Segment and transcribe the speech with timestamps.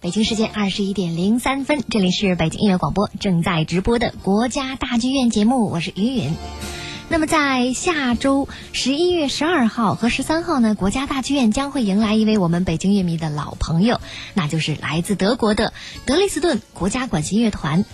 [0.00, 6.36] 北京时间二十一点零三分，这里是北京音乐广播正在直播的国家大剧院节目，我是云云。
[7.08, 14.00] 那么在下周十一月十二号和十三号呢，国家大剧院将会迎来一位我们北京乐迷的老朋友，
[14.34, 15.72] 那就是来自德国的
[16.06, 17.84] 德累斯顿国家管弦乐团。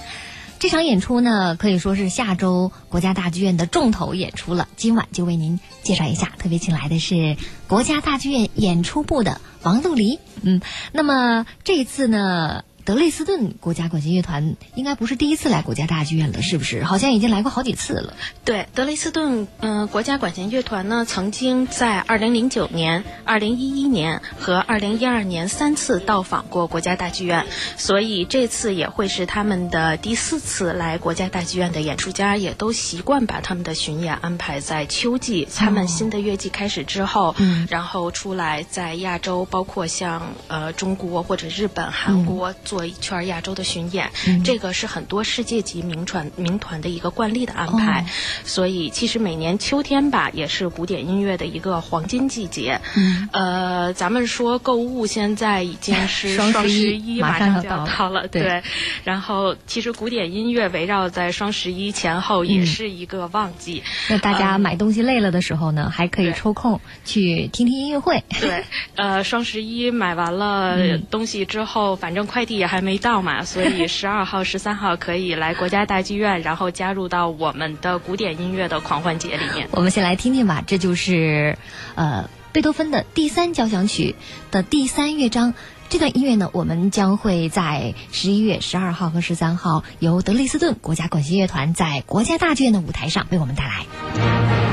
[0.58, 4.68] 这场演出呢，可以说是下周国家大剧院的重头演出了。
[4.76, 10.18] 今晚就为您介绍一下，特别请来的是国家大剧院演出部的王杜黎。
[10.44, 10.60] 嗯，
[10.92, 12.62] 那么这一次呢？
[12.84, 16.84] 德累斯顿国家管弦乐团应该不是第一次来国家大剧院了，是不是？
[16.84, 18.14] 好像已经来过好几次了。
[18.44, 27.46] 对，德累斯顿嗯国家管弦乐团呢，曾经在二零零九年、二零一一年和二零一二年三次到访过国家大剧院，
[27.78, 42.52] 所以这次也会是他们的第四次来国家大剧院的演出家，也都习惯把他们的巡演安排在秋季，他们新的乐季开始之后，嗯然后出来在亚洲，包括像呃中国或者日本、韩国。
[42.74, 48.00] 做一圈亚洲的巡演，嗯这个是很多世界级名团名团的一个惯例的安排。
[48.00, 48.04] 哦
[48.44, 52.80] 所以其实每年秋天吧，也是古典音乐的一个黄金季节。
[52.96, 58.62] 嗯呃，咱们说购物现在已经 是双十一马上就要到了对
[59.04, 63.84] 然后其实古典音乐围绕在双十一前后也是一个旺季。
[64.08, 68.24] 那大家嗯买东西累了的时候呢，还可以抽空去听听音乐会。
[68.40, 68.64] 对，
[68.96, 79.68] 呃，双十一买完了嗯东西之后，反正快递还没到嘛， 所以十二号、十三号可以来国家大剧院，然后加入到我们的古典音乐的狂欢节里面。
[79.72, 81.58] 我们先来听听吧，这就是
[81.94, 84.14] 呃贝多芬的第三交响曲
[84.50, 85.54] 的第三乐章。
[85.90, 94.63] 这段音乐呢，我们将会在十一月十二号和十三号由德累斯顿国家管弦乐团在国家大剧院的舞台上为我们带来。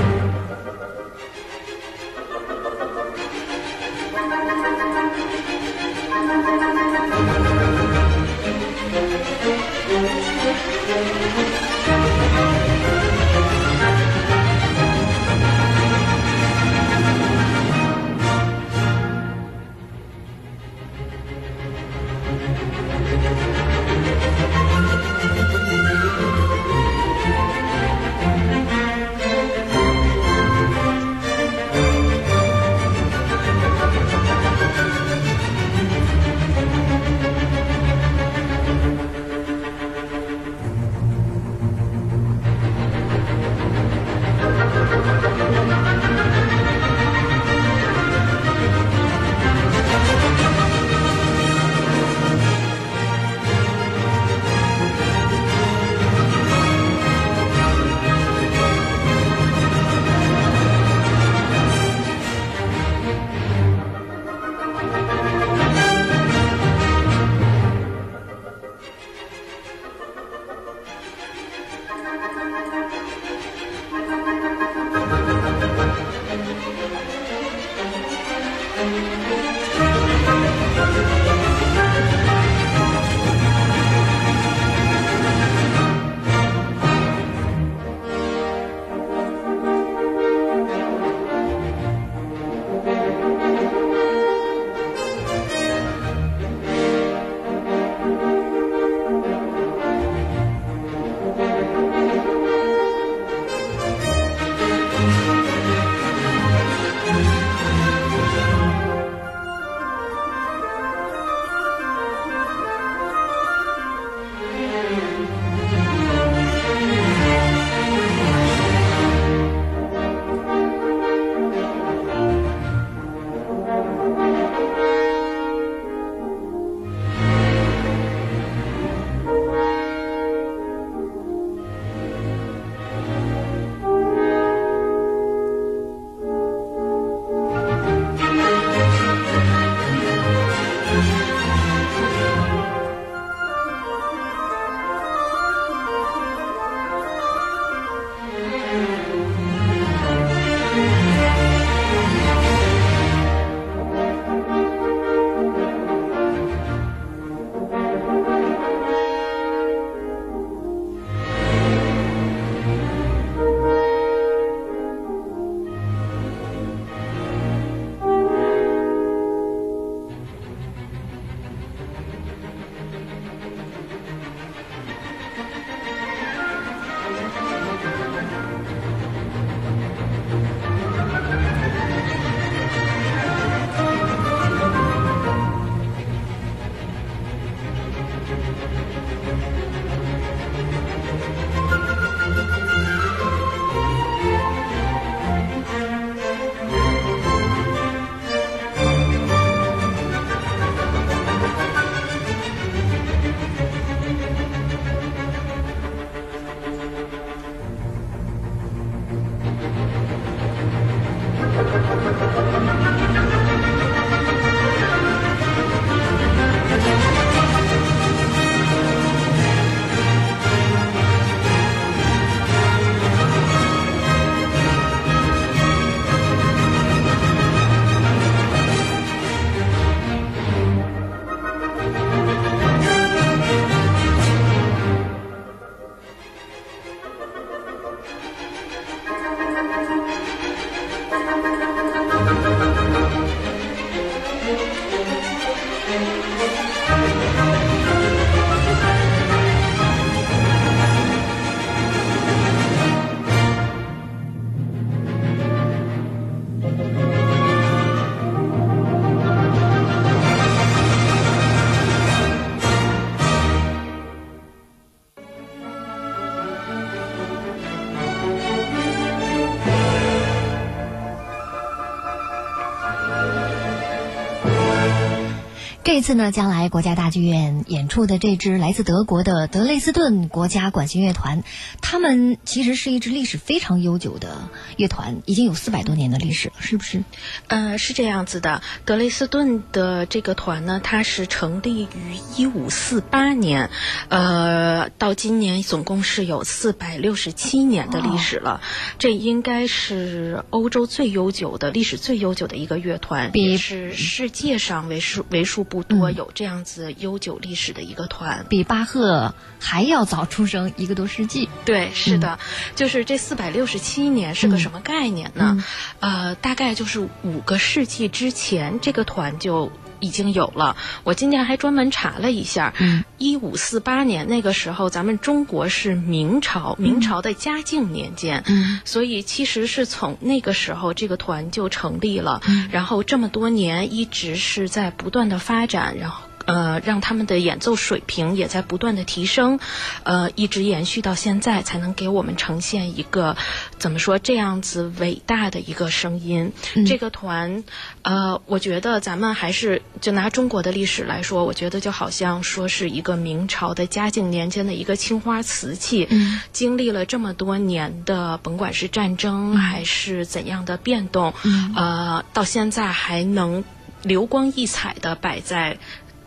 [275.93, 281.43] 这次呢，将来国家大剧院演出的这支来自德国的德累斯顿国家管弦乐团，
[281.81, 287.03] 他们其实是一支历史非常悠久的乐团，已经有四百多年的历史了，是不是？
[287.47, 288.61] 呃，是这样子的。
[288.85, 293.69] 德累斯顿的这个团呢，它是成立于一五四八年，
[294.07, 298.61] 呃，到今年总共是有四百六十七年的历史了。
[298.97, 308.45] 这应该是欧洲最悠久的、历史最悠久的一个乐团，比也是世界上为数为数不多嗯有这样子悠久历史的一个团。
[308.50, 311.50] 比巴赫还要早出生一个多世纪。
[311.66, 312.39] 对，是的，
[312.75, 315.63] 就是这四百六十七年是个什么概念呢？
[316.00, 319.72] 呃，大概就是五个世纪之前，这个团就。
[320.01, 320.75] 已经有了，
[321.06, 332.68] 我今天还专门查了一下，嗯，一五四八年那个时候，咱们中国是明朝，明朝的嘉靖年间，嗯，所以其实是从那个时候这个团就成立了，嗯。
[332.71, 336.24] 然后这么多年一直是在不断的发展，然后。
[336.45, 339.59] 呃，让他们的演奏水平也在不断的提升，
[340.03, 343.35] 呃，一直延续到现在，才能给我们呈现一个
[343.77, 346.51] 怎么说这样子伟大的一个声音。
[346.75, 347.63] 嗯这个团，
[348.01, 363.63] 呃，我觉得咱们还是就拿中国的历史来说，我觉得就好像说是一个明朝的嘉靖年间的一个青花瓷器，嗯经历了这么多年的，甭管是战争还是怎样的变动，嗯呃，到现在还能
[364.01, 365.77] 流光溢彩的摆在。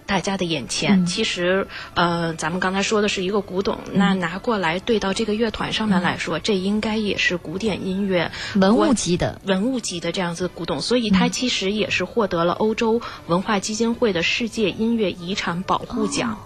[0.06, 1.06] 大家的眼前，嗯。
[1.06, 9.40] 其实，呃，咱们刚才说的是一个古董，那拿过来对到这个乐团上面来说，这应该也是古典音乐文物级的。
[9.44, 16.38] 文物级的这样子古董，所以它其实也是获得了欧洲文化基金会的世界音乐遗产保护奖。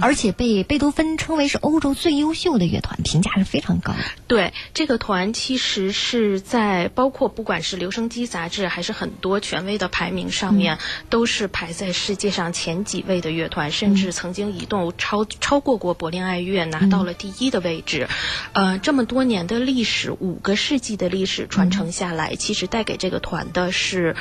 [0.00, 3.98] 而且被贝多芬称为是欧洲最优秀的乐团，评价是非常高的。
[4.26, 10.78] 对，这个团其实是在包括不管是留声机杂志，还是很多权威的排名上面，
[11.08, 18.08] 都是排在世界上前几位的乐团，甚至曾经一度超超过过柏林爱乐，拿到了第一的位置。
[18.52, 24.14] 呃，这么多年的历史，五个世纪的历史传承下来，其实带给这个团的是。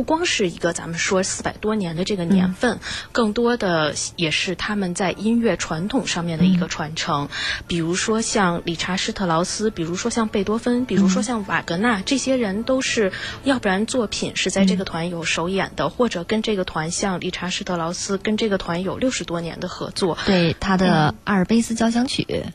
[0.00, 2.78] 不光是一个咱们说四百多年的这个年份，
[3.12, 7.28] 更多的也是他们在音乐传统上面的一个传承。
[7.66, 13.12] 比如说像理查施特劳斯，比如说像贝多芬，比如说像瓦格纳，这些人都是，
[13.44, 20.16] 要不然作品是在这个团有首演的，或者跟这个团像理查施特劳斯跟这个团有六十多年的合作。
[20.24, 22.46] 对他的阿尔卑斯交响曲，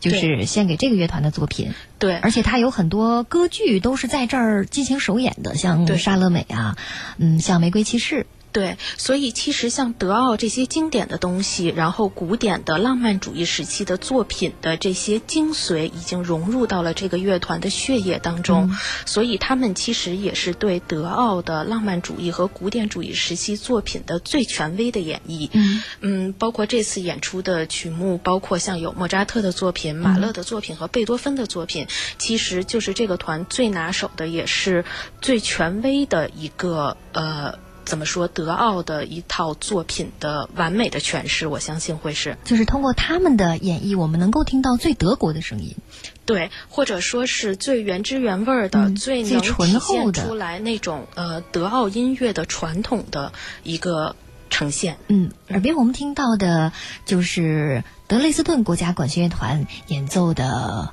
[0.00, 1.72] 就是献给这个乐团的作品。
[1.98, 6.76] 对，而且他有很多歌剧都是在这儿进行首演的，像对莎乐美啊，
[7.18, 8.22] 嗯，像《玫瑰骑士》。
[8.52, 18.76] 对，所以其实像德奥这些经典的东西，然后古典的浪漫主义时期的作品的这些精髓，已经融入到了这个乐团的血液当中。
[19.06, 25.48] 所以他们其实也是对德奥的浪漫主义和古典主义时期作品的最权威的演绎。
[25.52, 31.86] 嗯嗯，包括这次演出的曲目，包括像有莫扎特的作品、马勒的作品和贝多芬的作品，
[32.18, 34.84] 其实就是这个团最拿手的，也是
[35.20, 37.56] 最权威的一个呃。
[37.84, 38.28] 怎么说？
[38.28, 45.76] 德奥的一套作品的完美的诠释，我相信会是就是通过他们的演绎，我们能够听到最德国的声音。
[46.24, 53.32] 对，或者说是最原汁原味儿的、嗯最最能体醇厚的现出来那种呃德奥音乐的传统的
[53.64, 54.14] 一个
[54.48, 54.96] 呈现。
[55.08, 56.72] 嗯，耳边我们听到的
[57.04, 60.92] 就是德累斯顿国家管弦乐团演奏的。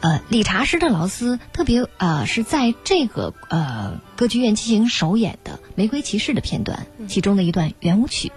[0.00, 8.32] 呃，理查施特劳斯特别呃是在这个呃歌剧院进行首演的《玫瑰骑士》的片段，其中的一段圆舞曲。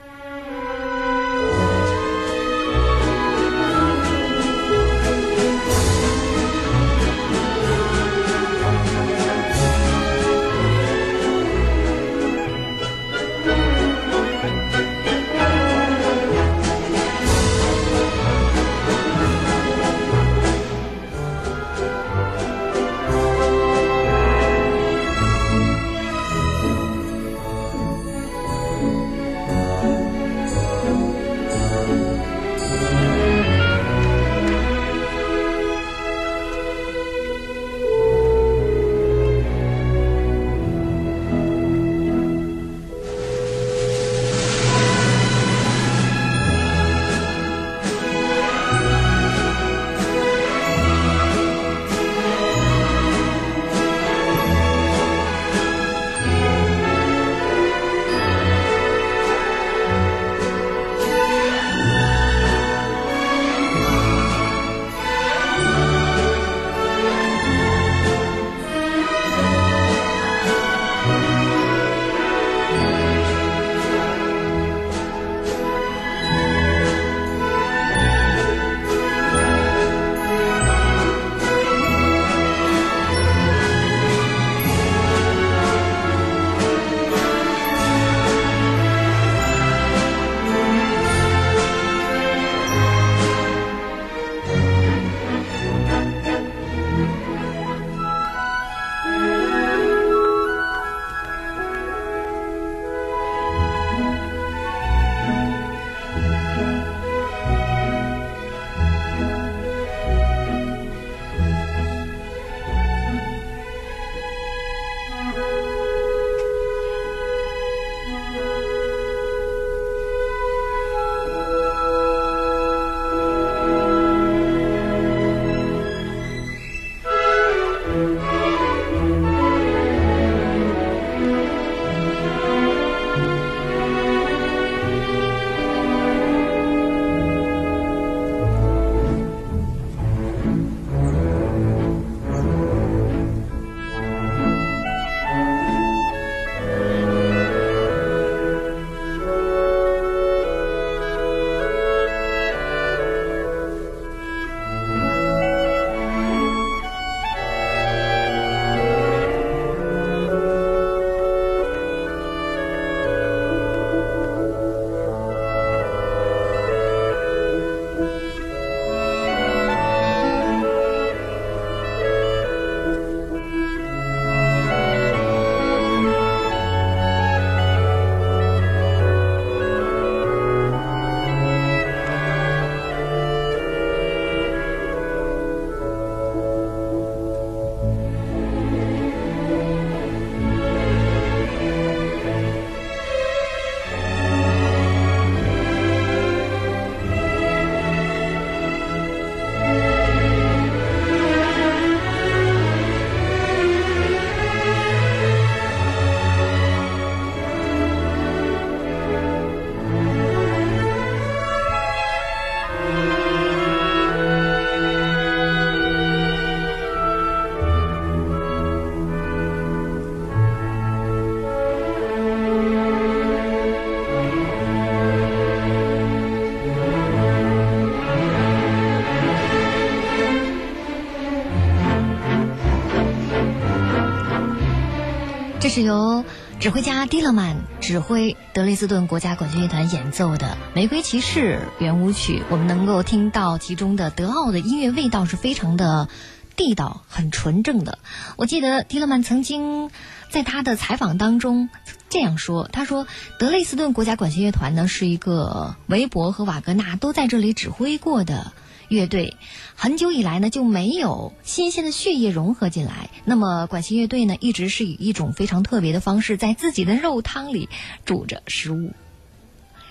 [235.63, 236.25] 这是由
[236.59, 242.43] 指挥家蒂勒曼指挥德累斯顿国家管弦乐团演奏的《玫瑰骑士》圆舞曲。
[242.49, 246.09] 我们能够听到其中的德奥的音乐味道是非常的
[246.57, 247.99] 地道、很纯正的。
[248.35, 249.89] 我记得蒂勒曼曾经
[250.29, 251.69] 在他的采访当中
[252.09, 253.07] 这样说：“他说，
[253.39, 258.51] 德累斯顿国家管弦乐团呢是一个韦伯和瓦格纳都在这里指挥过的。”
[258.93, 259.35] 乐队
[259.75, 267.67] 很久以来呢就没有新鲜的血液融合进来，那么管弦乐队呢一直是以一种非常特别的方式在自己的肉汤里
[268.05, 268.91] 煮着食物。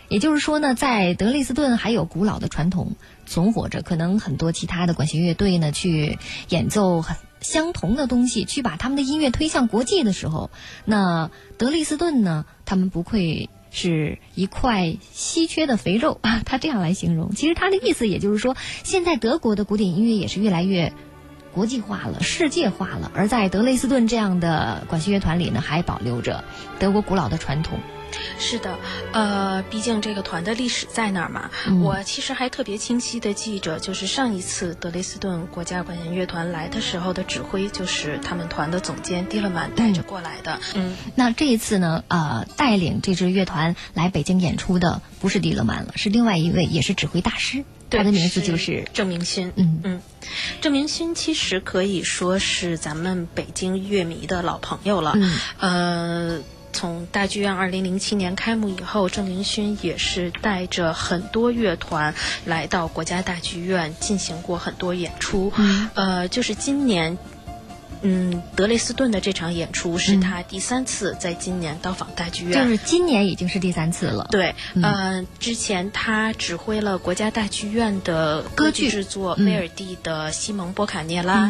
[0.09, 6.19] 也就是说呢，在德累斯顿还有古老的传统存活着，可能很多其他的管弦乐队呢去
[6.49, 10.51] 演奏很相同的东西，去把他们的音乐推向国际的时候，
[10.85, 13.49] 那德累斯顿呢，他们不愧。
[13.73, 17.31] 是一块稀缺的肥肉啊， 他这样来形容。
[17.35, 20.93] 其实他的意思也就是说，现在德国的古典音乐也是越来越
[21.55, 23.11] 国际化了、世界化了。
[23.14, 26.45] 而在德累斯顿这样的管弦乐团里呢，还保留着
[26.79, 27.79] 德国古老的传统。
[28.38, 28.78] 是的，
[29.12, 31.50] 呃，毕竟这个团的历史在那儿嘛。
[31.83, 40.59] 我其实还特别清晰的记着，就是上一次德累斯顿国家管弦乐团来的时候的指挥，就是他们团的总监迪勒曼带着过来的。
[40.75, 49.52] 嗯，那这一次呢，呃，带领这支乐团来北京演出的不是迪勒曼了，是另外一位，也是指挥大师，他的名字就是郑明勋。
[49.57, 50.02] 嗯嗯，
[50.61, 55.12] 郑明勋其实可以说是咱们北京乐迷的老朋友了。
[55.14, 56.42] 嗯，呃。
[56.73, 62.14] 从大剧院二零零七年开幕以后，郑明勋也是带着很多乐团
[62.45, 65.52] 来到国家大剧院进行过很多演出。
[65.95, 67.17] 呃，就是今年。
[68.01, 74.29] 嗯，德累斯顿的这场演出是他第三次在今年到访大剧院，就是今年已经是第三次了。
[74.31, 81.47] 对，嗯，之前他指挥了国家大剧院的歌剧制作威尔第的《西蒙波卡涅拉》，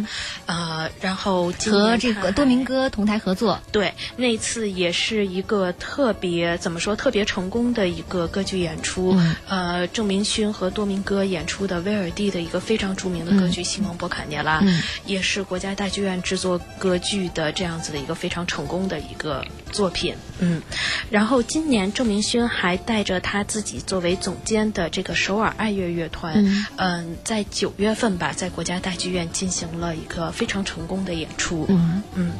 [0.46, 3.60] 呃，然后和这个多明戈同台合作。
[3.70, 9.16] 对，那次也是一个特别怎么说特别成功的一个歌剧演出。
[9.48, 14.60] 呃，郑明勋和多明戈演出的威尔第的一个非常著名的歌剧《西蒙波卡涅拉》，
[15.06, 16.42] 也是国家大剧院制。
[16.42, 20.60] 作歌剧的这样子的一个非常成功的一个作品，嗯，
[21.08, 26.44] 然后今年郑明勋还带着他自己作为总监的这个首尔爱乐乐团，
[26.78, 32.32] 嗯，在九月份吧，在国家大剧院进行了一个非常成功的演出，嗯嗯，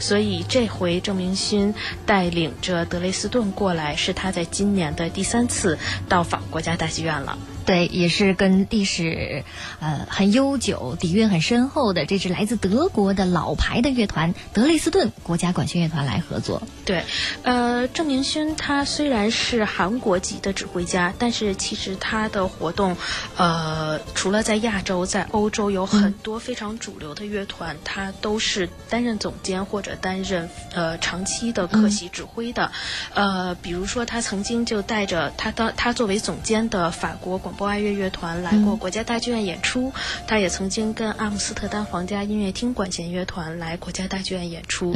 [0.00, 1.72] 所以这回郑明勋
[2.04, 7.38] 带领着德累斯顿过来，是他在今年的第三次到访国家大剧院了。
[7.64, 9.44] 对，也是跟历史，
[9.80, 16.62] 呃，很悠久、底蕴很深厚的这支来自德国的老牌的乐团——德累斯顿国家管弦乐团来合作。
[16.84, 17.04] 对，
[17.42, 22.96] 呃，郑明勋他虽然是韩国籍的指挥家，但是其实他的活动，
[23.36, 32.70] 呃，除了在亚洲，在欧洲有很多非常主流的乐团，他都是担任总监或者担任呃长期的客席指挥的。
[33.14, 39.92] 呃，比如说他曾经就带着他的他作为总监的法国广播爱乐乐团来过国家大剧院演出，
[40.26, 44.94] 他也曾经跟阿姆斯特丹皇家音乐厅管弦乐团来国家大剧院演出，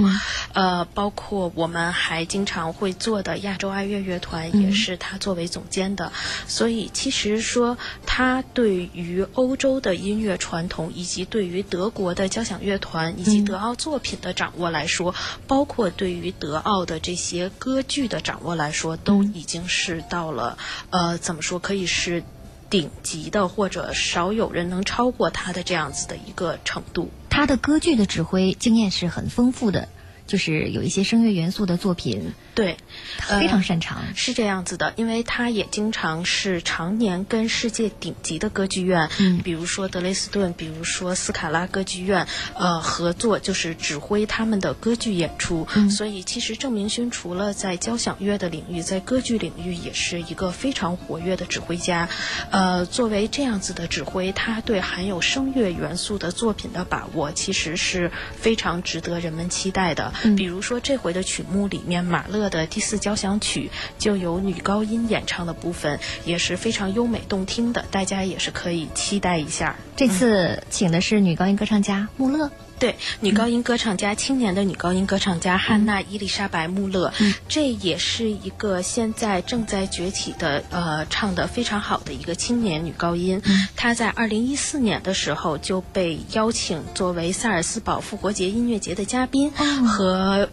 [0.52, 6.12] 呃，包括我们还经常会做的亚洲爱乐乐团也是他作为总监的，
[6.46, 15.14] 所以其实说他对于欧洲的音乐传统，以及对于德国的交响乐团以及德奥作品的掌握来说，
[15.46, 20.58] 包括对于德奥的这些歌剧的掌握来说，都已经是到了
[20.90, 22.24] 呃，怎么说可以是。
[22.70, 27.10] 顶级的，或者少有人能超过他的这样子的一个程度。
[27.30, 29.88] 他的歌剧的指挥经验是很丰富的。
[30.28, 32.76] 就是有一些声乐元素的作品，对，
[33.16, 34.04] 非常擅长。
[34.14, 45.66] 是这样子的，因为他也经常是常年跟世界顶级的歌剧院，嗯，比如说德累斯顿，比如说斯卡拉歌剧院，呃，合作就是指挥他们的歌剧演出。
[45.90, 52.06] 所以其实郑明勋除了在交响乐的领域，在歌剧领域也是一个非常活跃的指挥家。
[52.50, 60.12] 呃，作为这样子的指挥，他对含有声乐元素的作品的把握，其实是非常值得人们期待的。
[60.36, 69.76] 比如说这回的曲目里面，马勒的第四交响曲就有女高音演唱的部分，也是非常优美动听的，大家也是可以期待一下。
[69.96, 72.50] 这次请的是女高音歌唱家穆勒。
[72.78, 77.12] 对，女高音歌唱家，青年的女高音歌唱家汉娜·伊丽莎白·穆勒，
[77.48, 83.42] 这也是一个现在正在崛起的，呃，唱的非常好的一个青年女高音。
[83.74, 90.07] 她在二零一四年的时候就被邀请作为萨尔斯堡复活节音乐节的嘉宾，和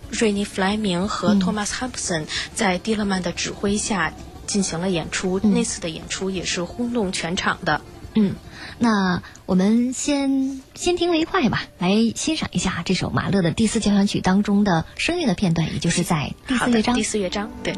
[0.10, 4.14] 瑞尼·弗莱明和托马斯·汉普森在蒂勒曼的指挥下
[4.48, 5.40] 进行了演出。
[5.40, 7.82] 那次的演出也是轰动全场的。
[8.16, 8.36] 嗯，
[8.80, 16.96] 那我们先先听为快吧，来欣赏一下这首马勒的第四交响曲当中的声乐的片段，也就是在第四乐章。
[16.96, 17.74] 第四乐章，对。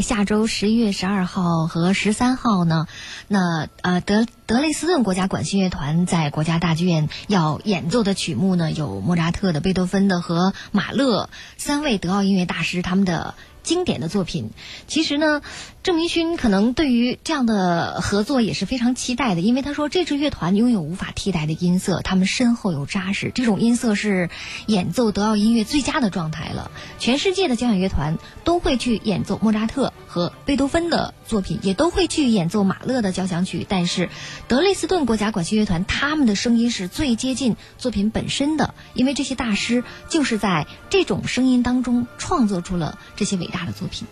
[0.00, 2.86] 下周十一月十二号和十三号呢，
[3.28, 13.34] 那呃德德累斯顿国家管弦乐团在国家大剧院要演奏的曲目呢，有莫扎特的、贝多芬的和马勒三位德奥音乐大师他们的。
[13.66, 14.50] 经典的作品，
[14.86, 15.42] 其实呢，
[15.82, 24.30] 郑明勋可能对于这样的合作也是非常期待的，因为他说这支乐团拥有无法替代的音色，他们深厚又扎实，这种音色是
[24.66, 26.70] 演奏德奥音乐最佳的状态了。
[27.00, 34.08] 全世界的交响乐团都会去演奏莫扎特和贝多芬的作品，也都会去演奏马勒的交响曲，但是
[34.48, 43.66] 德累斯顿国家管弦乐团他们的声音是最接近作品本身的，因为这些大师就是在这种声音当中创作出了这些伟大。
[43.66, 44.06] 的作品。